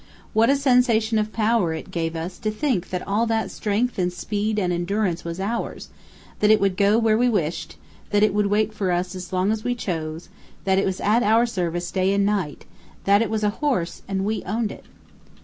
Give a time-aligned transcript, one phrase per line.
[0.33, 4.11] What a sensation of power it gave us to think that all that strength and
[4.11, 5.89] speed and endurance was ours,
[6.39, 7.75] that it would go where we wished,
[8.09, 10.29] that it would wait for us as long as we chose,
[10.63, 12.65] that it was at our service day and night,
[13.03, 14.85] that it was a horse, and we owned it!